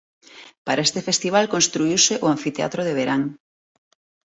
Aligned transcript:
Para 0.65 0.85
este 0.87 0.99
festival 1.07 1.45
construíuse 1.55 2.13
o 2.25 2.27
Anfiteatro 2.35 2.81
de 2.87 2.93
Verán. 2.99 3.21